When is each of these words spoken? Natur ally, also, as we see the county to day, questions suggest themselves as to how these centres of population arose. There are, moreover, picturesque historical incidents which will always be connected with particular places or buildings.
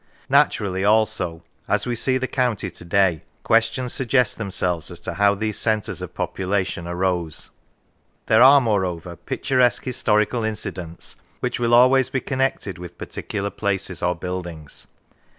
Natur 0.29 0.65
ally, 0.65 0.81
also, 0.81 1.43
as 1.67 1.85
we 1.85 1.95
see 1.95 2.17
the 2.17 2.25
county 2.27 2.71
to 2.71 2.83
day, 2.85 3.21
questions 3.43 3.93
suggest 3.93 4.39
themselves 4.39 4.89
as 4.89 4.99
to 5.01 5.13
how 5.13 5.35
these 5.35 5.59
centres 5.59 6.01
of 6.01 6.15
population 6.15 6.87
arose. 6.87 7.51
There 8.25 8.41
are, 8.41 8.59
moreover, 8.59 9.15
picturesque 9.15 9.83
historical 9.83 10.43
incidents 10.43 11.17
which 11.39 11.59
will 11.59 11.75
always 11.75 12.09
be 12.09 12.19
connected 12.19 12.79
with 12.79 12.97
particular 12.97 13.51
places 13.51 14.01
or 14.01 14.15
buildings. 14.15 14.87